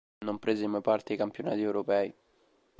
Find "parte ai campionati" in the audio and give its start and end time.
0.89-1.61